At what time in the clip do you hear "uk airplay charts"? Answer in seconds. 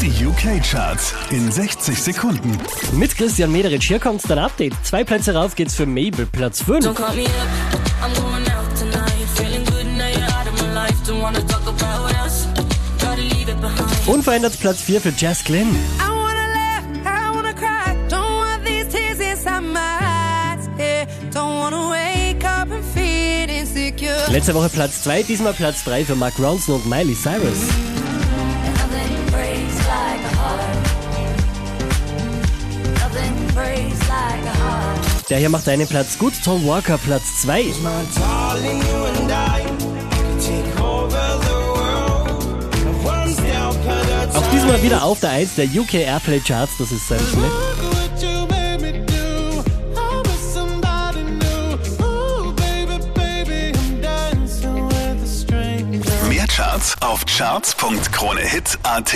45.66-46.72